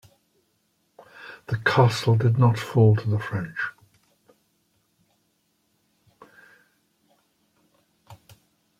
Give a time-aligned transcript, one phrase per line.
[1.45, 3.59] The castle did not fall to the French.